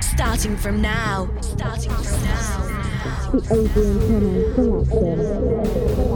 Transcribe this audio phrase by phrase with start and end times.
[0.00, 1.28] Starting from now.
[1.42, 2.62] Starting from now.
[3.32, 6.14] The Adrian Thomas selection.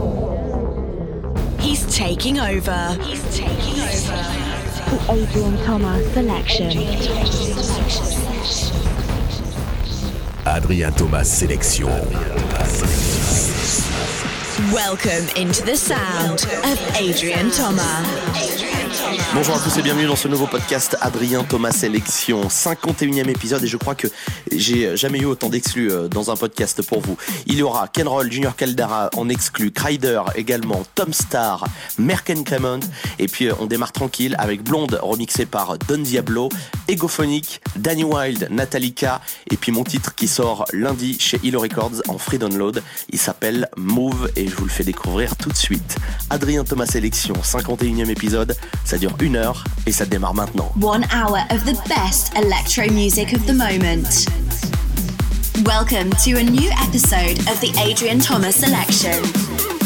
[1.59, 2.97] He's taking over.
[3.03, 4.17] He's taking over.
[4.89, 6.71] The Adrian Thomas selection.
[10.47, 13.16] Adrien Thomas sélection.
[14.57, 18.76] Welcome into the sound of Adrian Thomas.
[19.33, 23.67] Bonjour à tous et bienvenue dans ce nouveau podcast Adrien Thomas Sélection, 51e épisode et
[23.67, 24.07] je crois que
[24.51, 27.17] j'ai jamais eu autant d'exclus euh, dans un podcast pour vous.
[27.45, 31.65] Il y aura Ken Roll, Junior Caldara en exclu, Kryder également, Tom Star,
[31.99, 32.79] Merken Cremont
[33.19, 36.49] et puis euh, on démarre tranquille avec Blonde remixé par Don Diablo,
[36.87, 39.21] Egophonic, Danny Wild, Natalika
[39.51, 42.81] et puis mon titre qui sort lundi chez Hilo Records en free download.
[43.11, 45.97] Il s'appelle Move et je vous le fais découvrir tout de suite.
[46.29, 48.55] Adrien Thomas Sélection, 51e épisode.
[48.87, 50.71] Ça dure une heure et ça démarre maintenant.
[50.81, 54.25] One hour of the best electro music of the moment.
[55.65, 59.76] Welcome to a new episode of the Adrian Thomas Selection.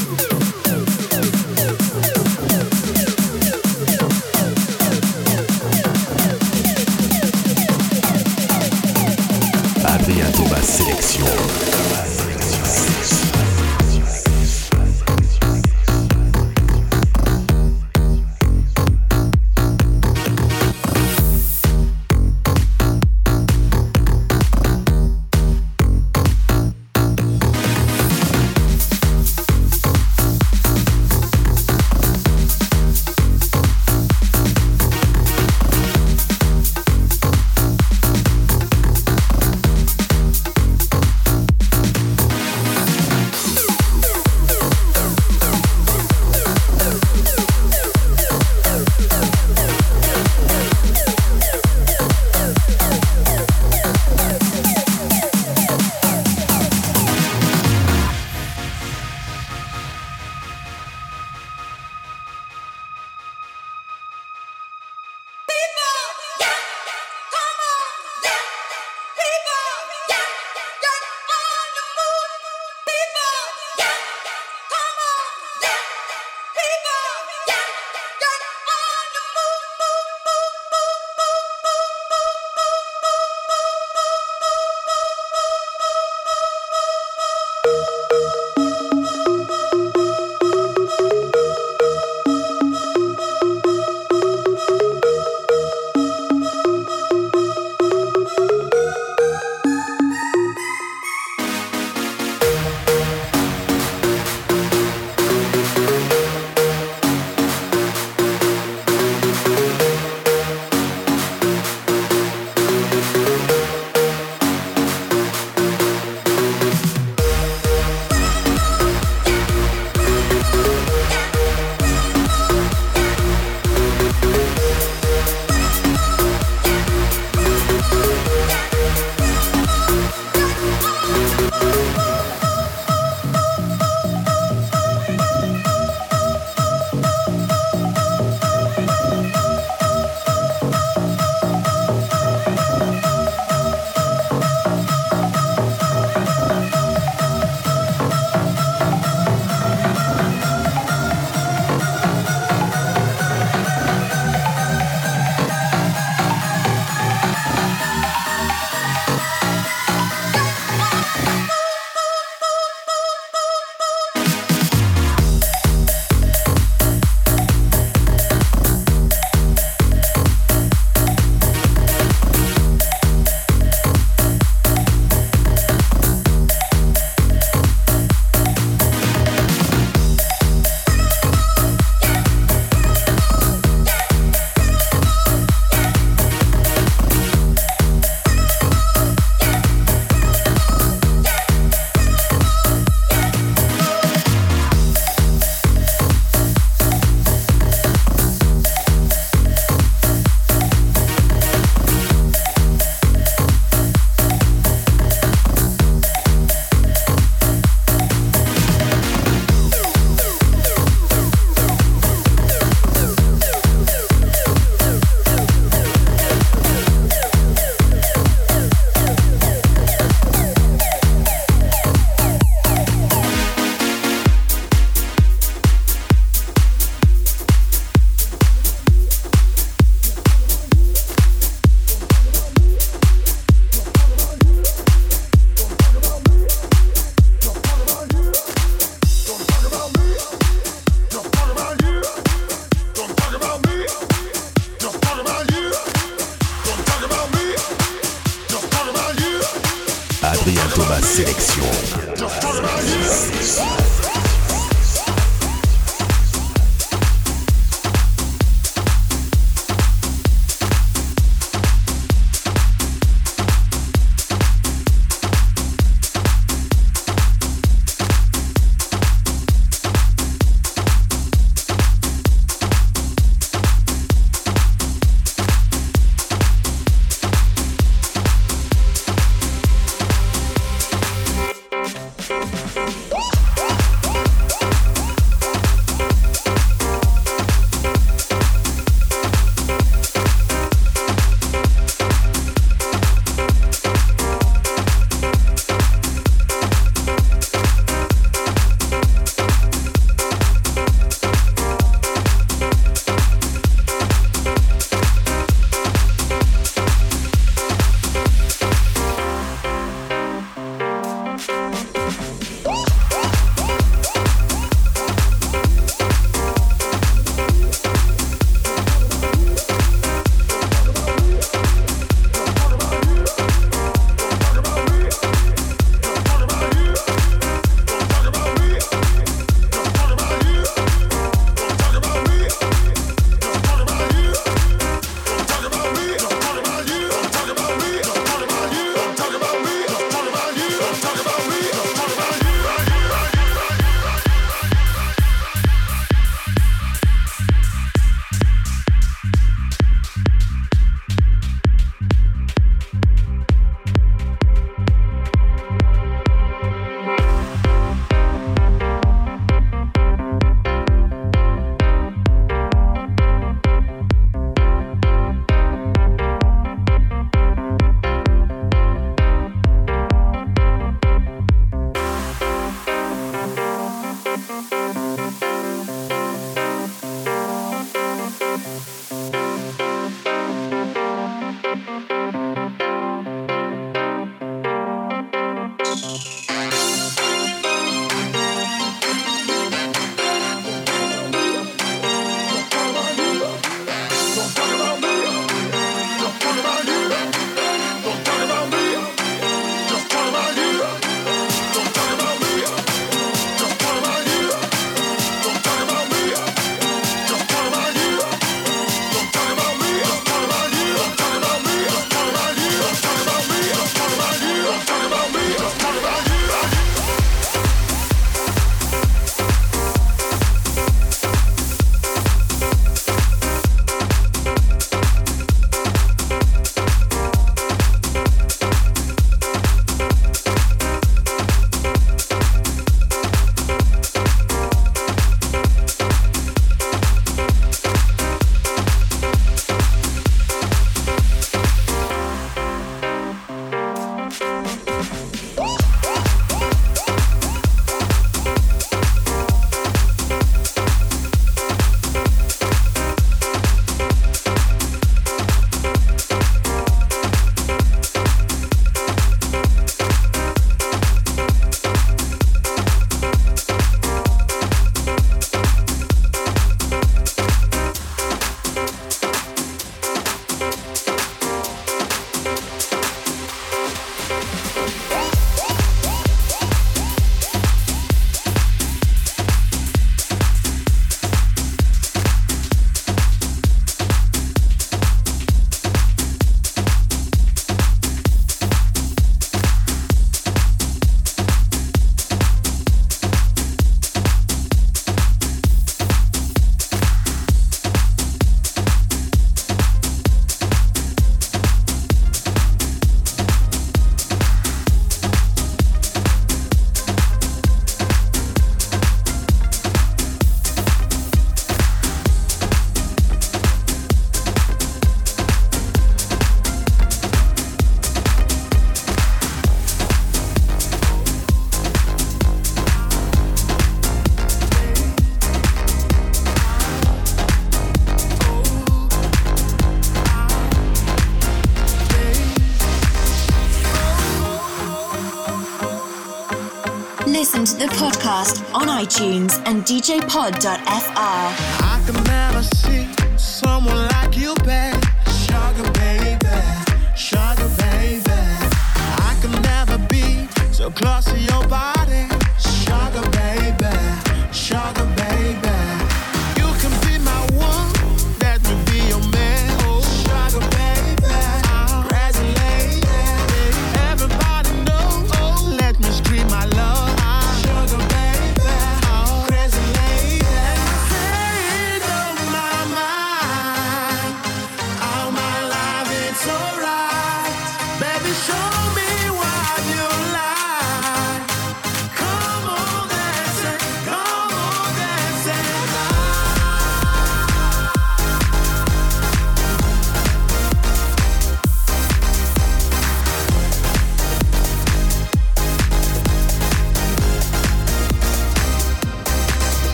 [539.01, 540.77] iTunes and djpod.fr.
[541.17, 544.90] I can never see someone like you, babe.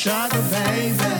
[0.00, 1.19] Sugar baby.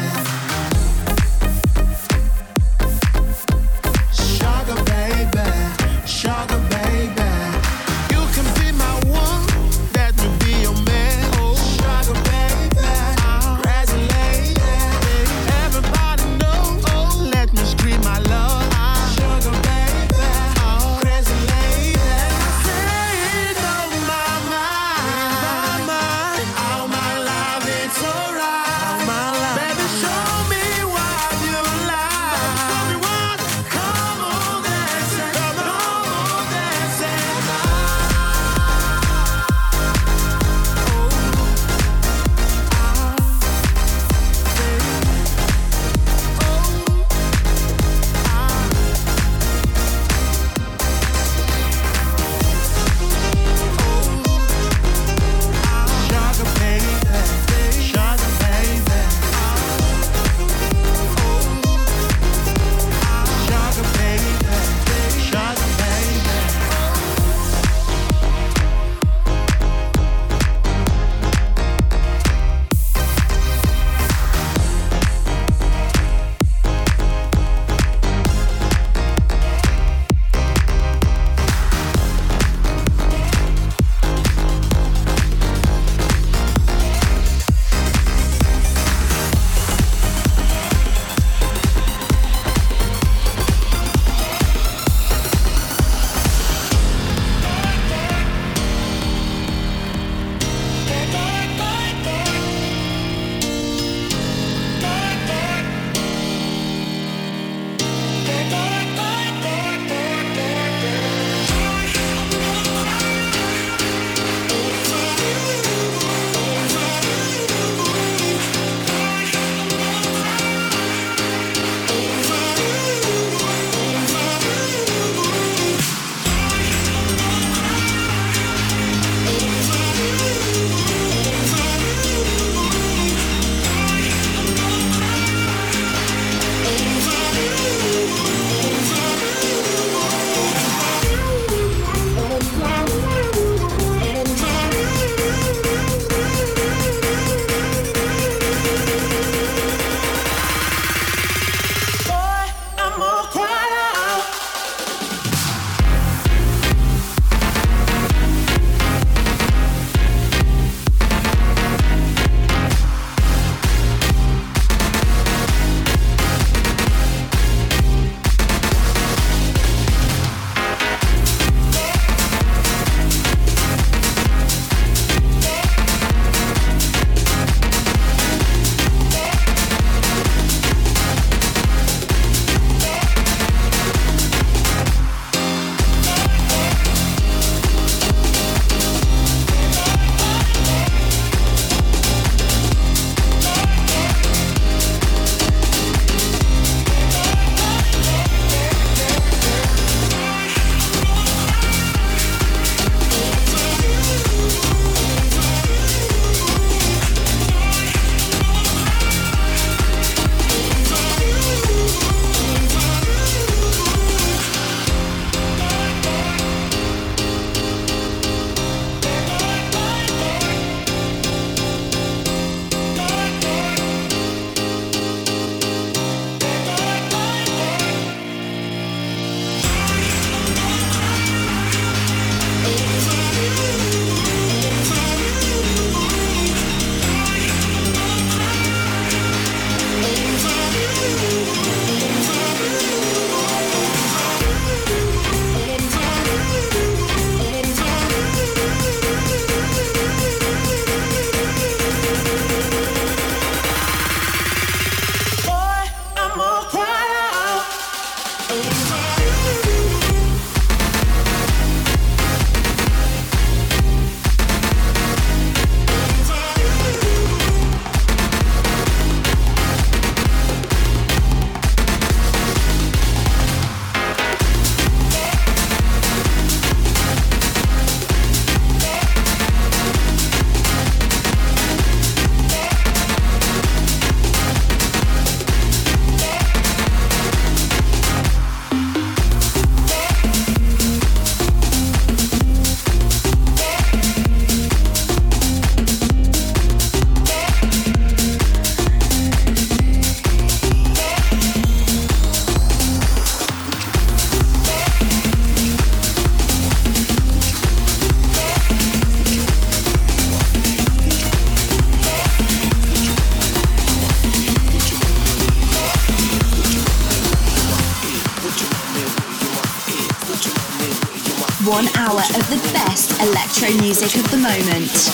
[324.58, 325.09] Moment.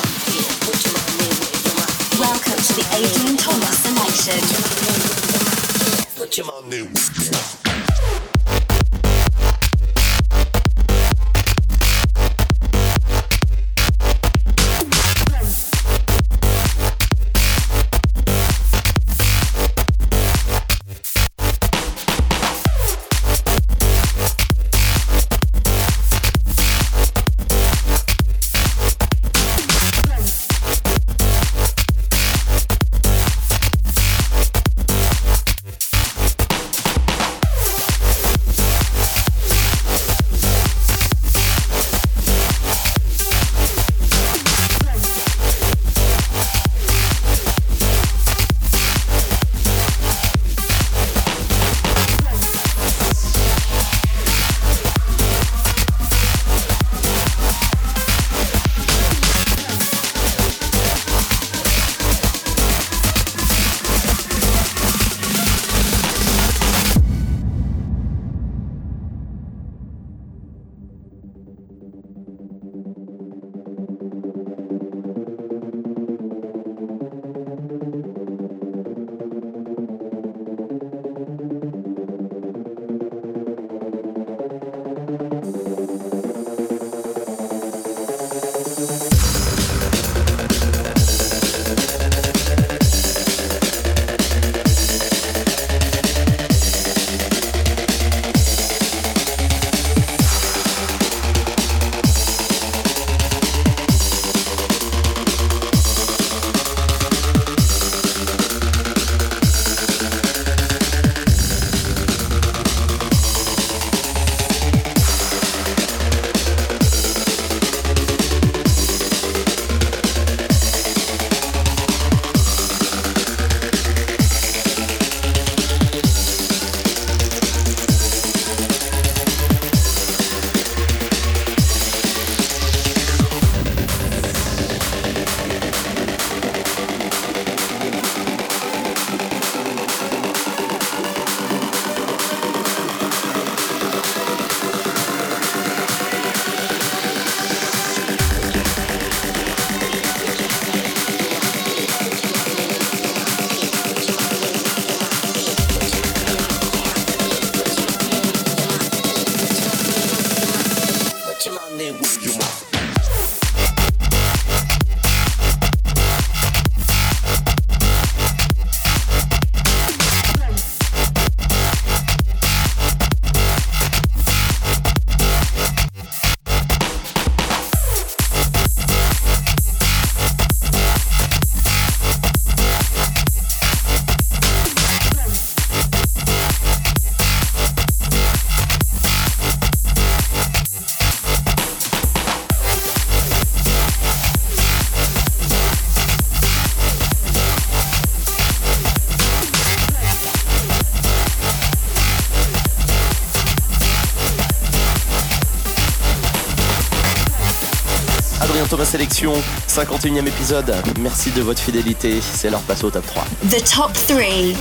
[208.77, 209.33] Thomas Sélection,
[209.69, 210.71] 51e épisode.
[211.01, 212.21] Merci de votre fidélité.
[212.21, 213.25] C'est de passer au top 3.
[213.49, 214.53] The top 3.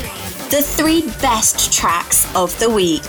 [0.49, 3.03] The three best tracks of the week.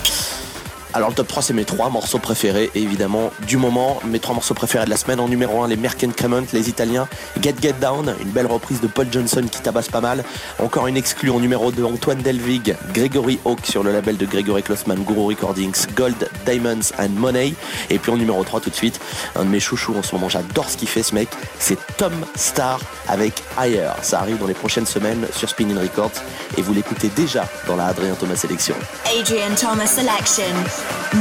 [0.97, 3.99] Alors le top 3 c'est mes trois morceaux préférés évidemment du moment.
[4.03, 7.07] Mes trois morceaux préférés de la semaine en numéro 1 les Merken Cremont, les Italiens.
[7.39, 10.23] Get Get Down, une belle reprise de Paul Johnson qui tabasse pas mal.
[10.57, 14.63] Encore une exclue en numéro 2 Antoine Delvig, Gregory Hawk sur le label de Gregory
[14.63, 17.53] Klossman, Guru Recordings, Gold, Diamonds and Money.
[17.91, 18.99] Et puis en numéro 3 tout de suite
[19.35, 21.29] un de mes chouchous en ce moment j'adore ce qu'il fait ce mec.
[21.59, 26.11] C'est Tom Star avec Higher ça arrive dans les prochaines semaines sur Spinning Records
[26.57, 28.75] et vous l'écoutez déjà dans la Adrien Thomas Sélection
[29.19, 30.53] Adrian Thomas Selection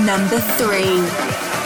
[0.04, 1.65] Number three.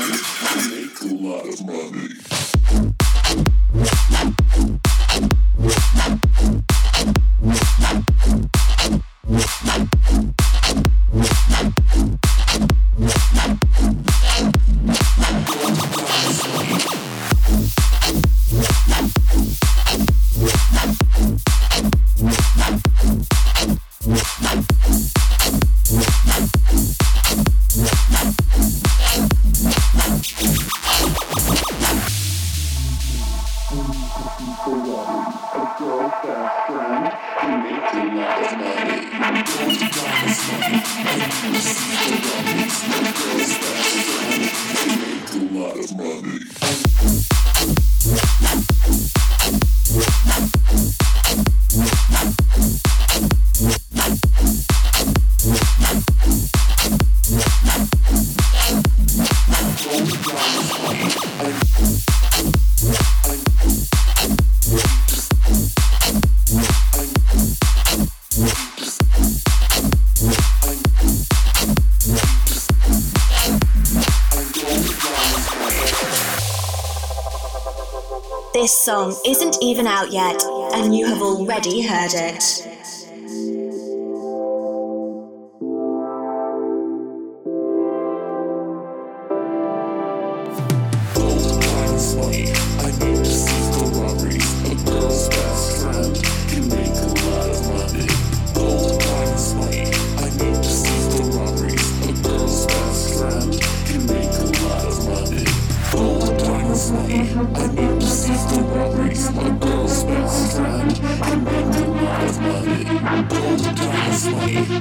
[114.31, 114.71] Number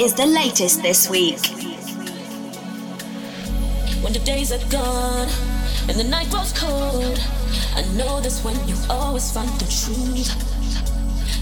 [0.00, 1.36] is the latest this week.
[4.02, 5.28] When the days are gone
[5.88, 7.20] and the night grows cold,
[7.76, 10.32] I know that's when you always find the truth.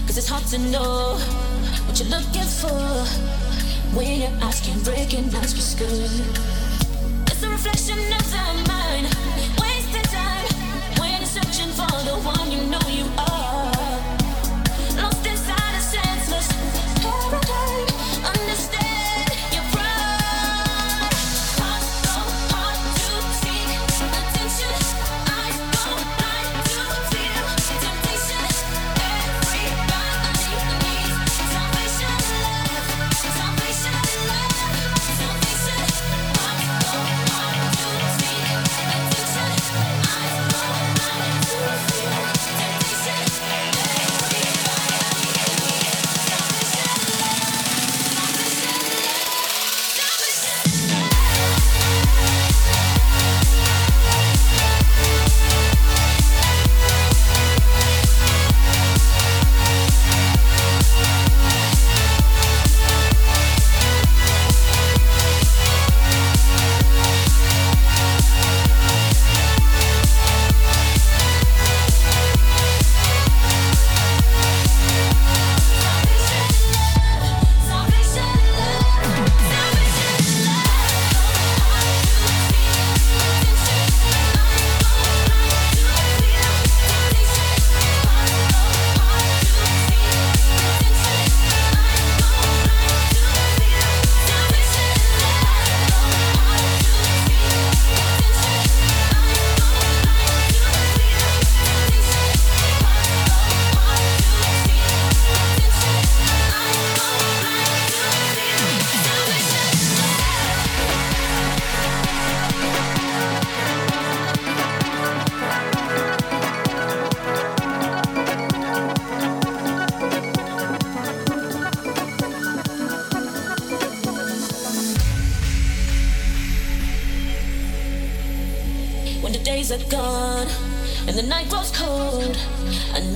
[0.05, 1.15] Cause it's hard to know
[1.87, 3.05] what you're looking for
[3.95, 6.48] when you're asking, breaking eyes what's good.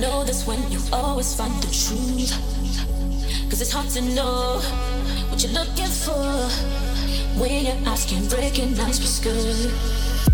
[0.04, 2.32] Know that's when you always find the truth.
[3.48, 4.60] Cause it's hard to know
[5.30, 6.28] what you're looking for
[7.40, 10.33] when you're asking, breaking eyes what's good.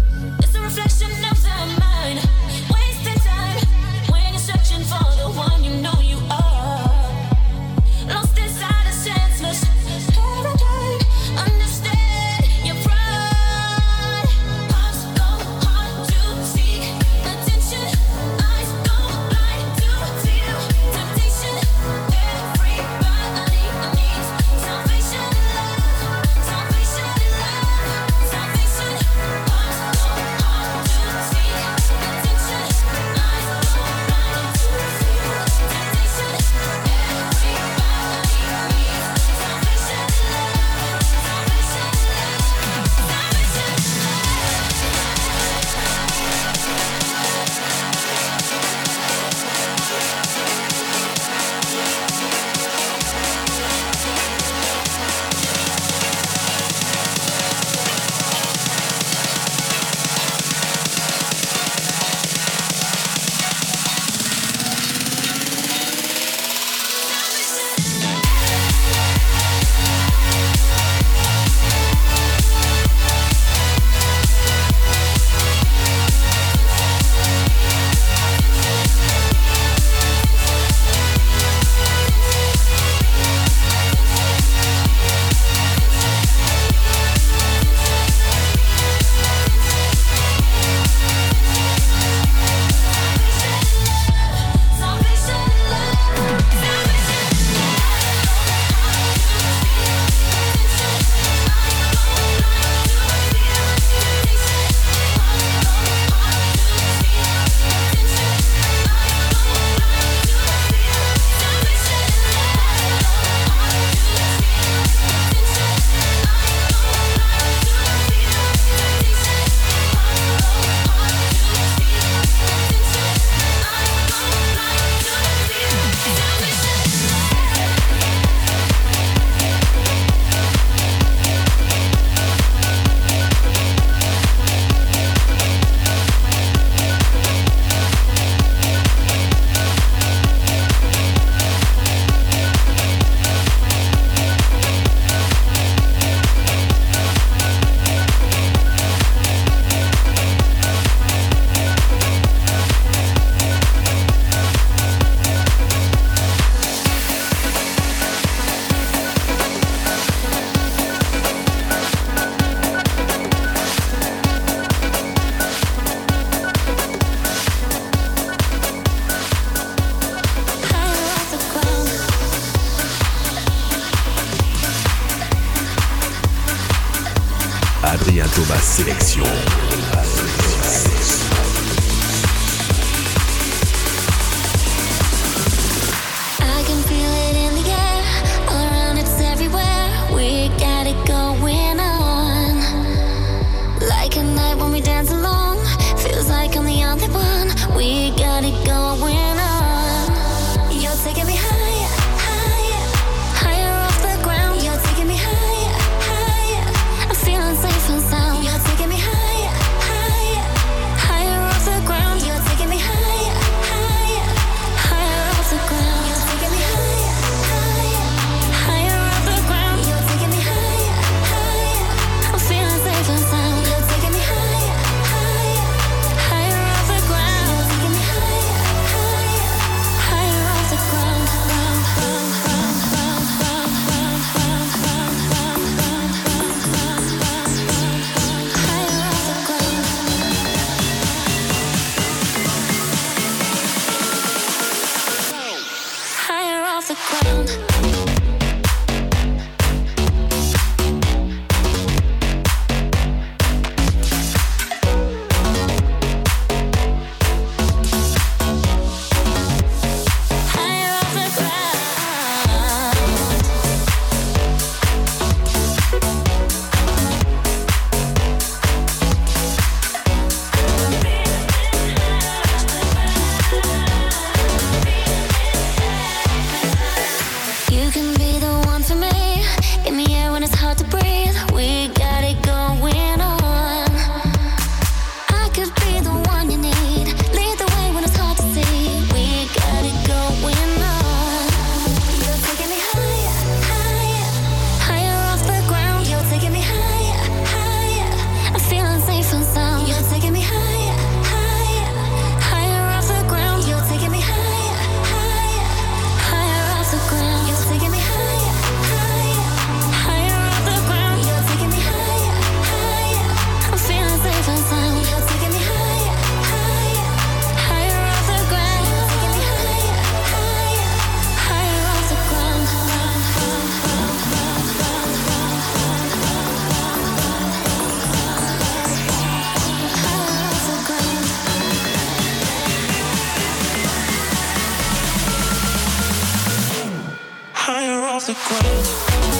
[338.31, 339.39] The ground.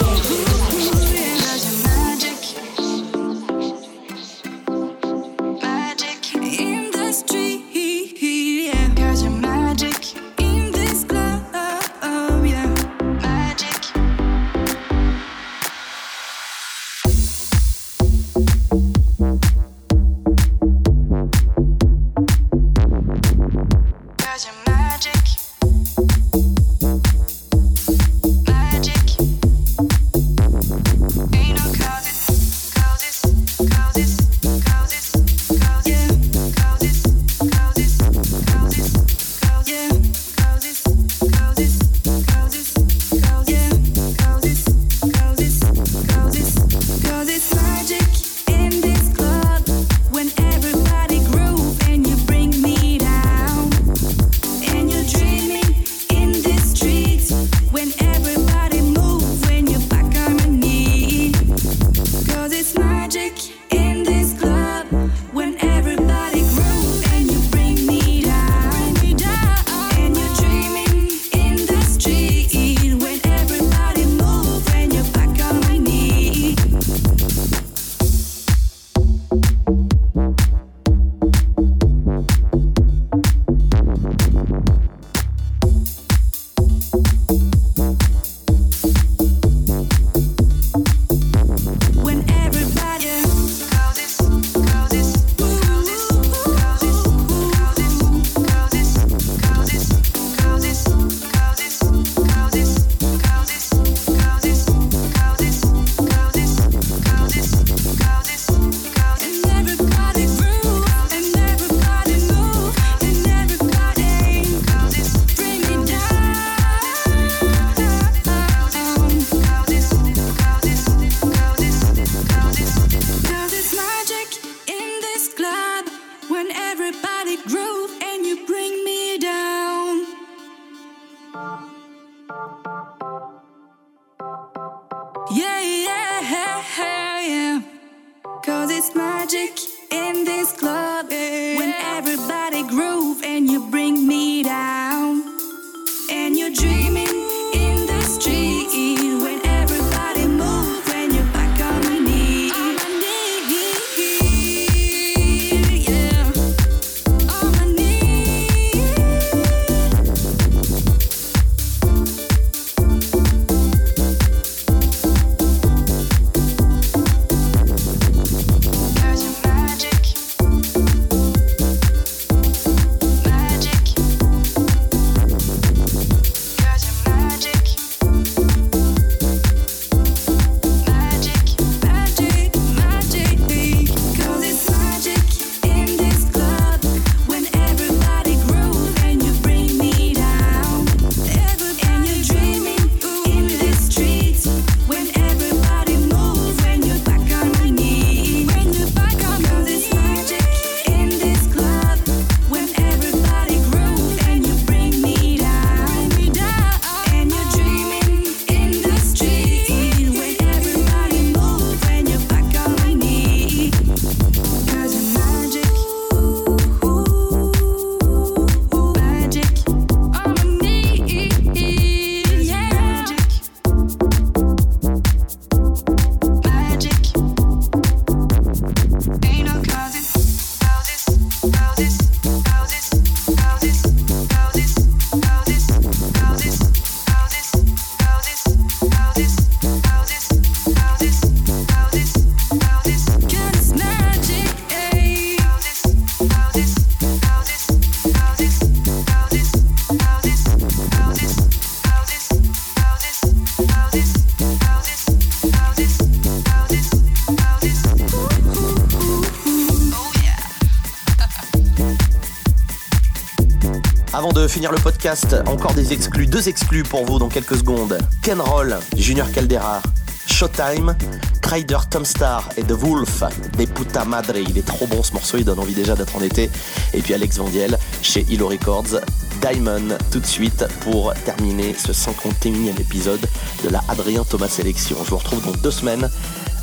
[264.69, 267.97] le podcast, encore des exclus, deux exclus pour vous dans quelques secondes.
[268.21, 269.81] Ken Roll, Junior Caldera,
[270.27, 270.95] Showtime,
[271.41, 273.23] Crider, Tom Star et The Wolf,
[273.57, 276.21] des puta madre, il est trop bon ce morceau, il donne envie déjà d'être en
[276.21, 276.51] été.
[276.93, 278.99] Et puis Alex Vandiel chez Hilo Records,
[279.41, 283.25] Diamond tout de suite pour terminer ce 51e épisode
[283.63, 284.97] de la Adrien Thomas Sélection.
[285.03, 286.07] Je vous retrouve dans deux semaines,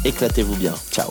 [0.04, 1.10] éclatez-vous bien, ciao.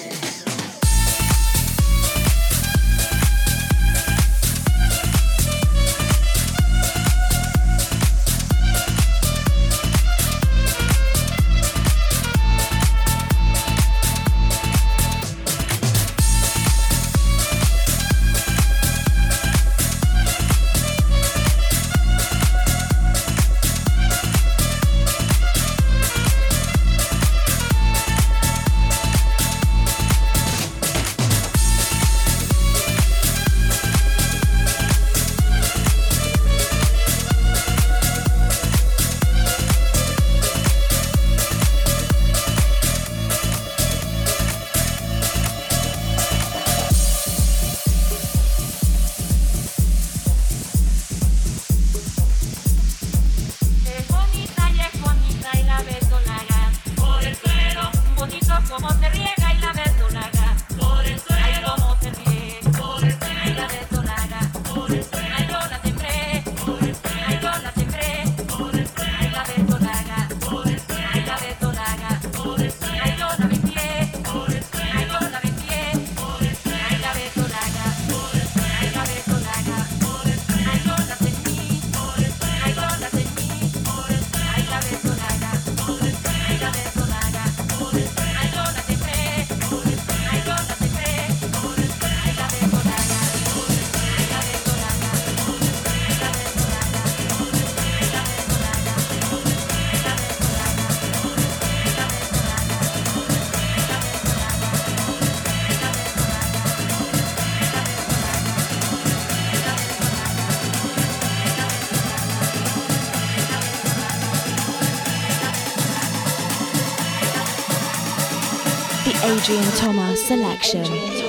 [119.41, 121.20] Adrien Thomas Selection.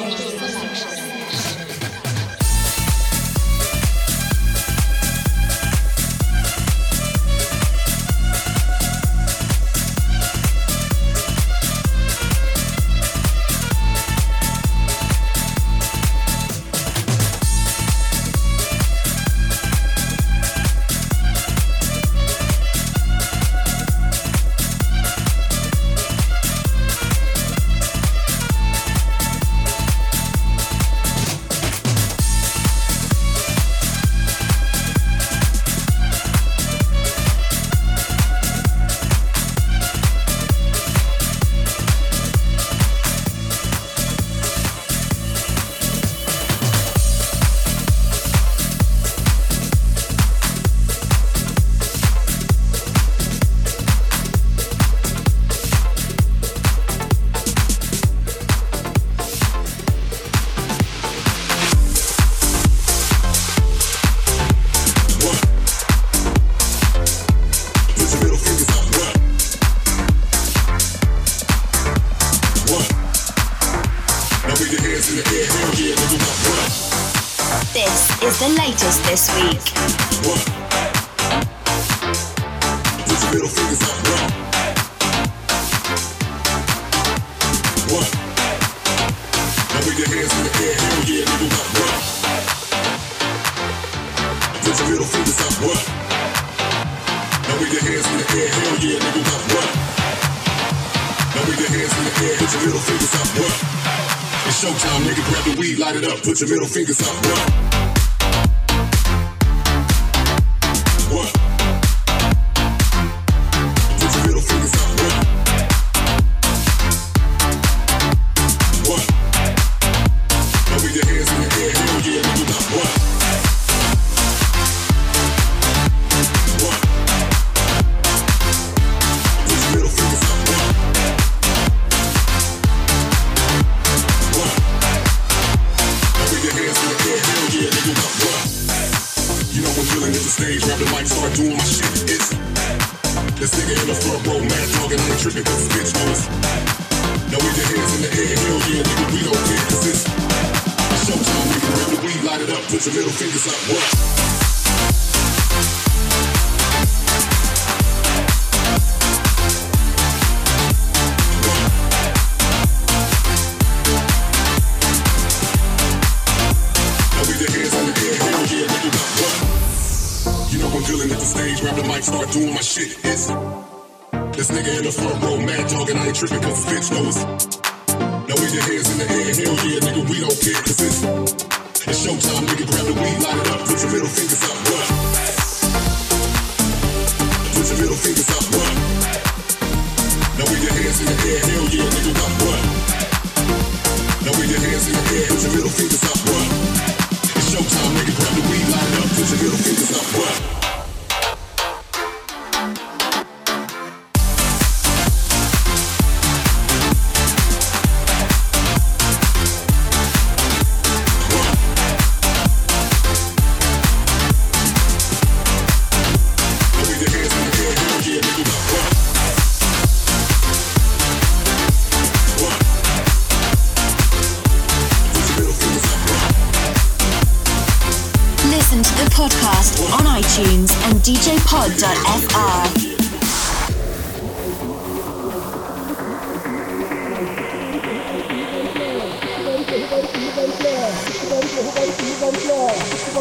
[106.43, 107.52] Your middle fingers up.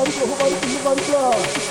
[0.01, 1.09] बारिश हो बारिश हो बारिश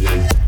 [0.00, 0.39] Yeah.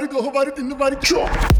[0.00, 1.59] One